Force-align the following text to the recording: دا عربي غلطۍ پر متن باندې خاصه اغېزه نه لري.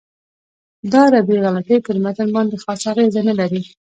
دا 0.91 0.99
عربي 1.07 1.35
غلطۍ 1.43 1.77
پر 1.85 1.95
متن 2.03 2.27
باندې 2.35 2.55
خاصه 2.63 2.87
اغېزه 2.93 3.21
نه 3.29 3.33
لري. 3.39 3.61